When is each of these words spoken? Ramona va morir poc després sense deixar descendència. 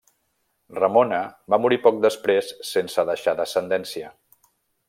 Ramona 0.77 1.19
va 1.55 1.59
morir 1.65 1.79
poc 1.85 2.01
després 2.07 2.51
sense 2.73 3.09
deixar 3.11 3.39
descendència. 3.45 4.15